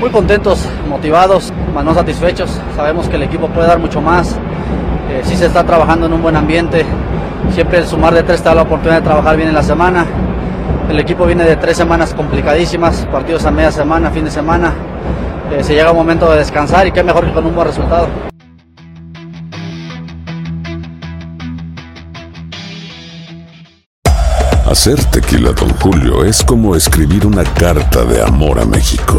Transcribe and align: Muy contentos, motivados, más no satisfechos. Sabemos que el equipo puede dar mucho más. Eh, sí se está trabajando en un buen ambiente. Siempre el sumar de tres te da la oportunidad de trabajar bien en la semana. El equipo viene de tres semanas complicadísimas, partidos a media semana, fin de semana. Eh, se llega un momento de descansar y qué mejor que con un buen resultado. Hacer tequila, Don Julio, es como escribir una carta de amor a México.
Muy 0.00 0.10
contentos, 0.10 0.64
motivados, 0.88 1.52
más 1.74 1.84
no 1.84 1.92
satisfechos. 1.92 2.50
Sabemos 2.76 3.08
que 3.08 3.16
el 3.16 3.24
equipo 3.24 3.48
puede 3.48 3.66
dar 3.66 3.80
mucho 3.80 4.00
más. 4.00 4.36
Eh, 5.10 5.22
sí 5.24 5.36
se 5.36 5.46
está 5.46 5.64
trabajando 5.64 6.06
en 6.06 6.12
un 6.12 6.22
buen 6.22 6.36
ambiente. 6.36 6.86
Siempre 7.52 7.78
el 7.78 7.86
sumar 7.86 8.14
de 8.14 8.22
tres 8.22 8.40
te 8.40 8.48
da 8.48 8.54
la 8.54 8.62
oportunidad 8.62 9.00
de 9.00 9.02
trabajar 9.02 9.36
bien 9.36 9.48
en 9.48 9.54
la 9.54 9.62
semana. 9.62 10.06
El 10.88 11.00
equipo 11.00 11.26
viene 11.26 11.44
de 11.44 11.56
tres 11.56 11.76
semanas 11.76 12.14
complicadísimas, 12.14 13.06
partidos 13.10 13.44
a 13.44 13.50
media 13.50 13.72
semana, 13.72 14.10
fin 14.10 14.24
de 14.24 14.30
semana. 14.30 14.72
Eh, 15.50 15.64
se 15.64 15.74
llega 15.74 15.90
un 15.90 15.96
momento 15.96 16.30
de 16.30 16.38
descansar 16.38 16.86
y 16.86 16.92
qué 16.92 17.02
mejor 17.02 17.26
que 17.26 17.32
con 17.32 17.44
un 17.44 17.54
buen 17.56 17.66
resultado. 17.66 18.06
Hacer 24.70 25.02
tequila, 25.06 25.50
Don 25.52 25.70
Julio, 25.80 26.24
es 26.24 26.44
como 26.44 26.76
escribir 26.76 27.26
una 27.26 27.42
carta 27.42 28.04
de 28.04 28.22
amor 28.22 28.60
a 28.60 28.64
México. 28.64 29.18